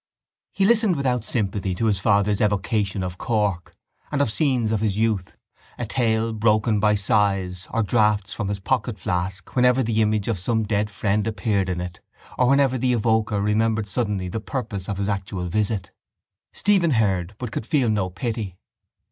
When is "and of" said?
4.11-4.31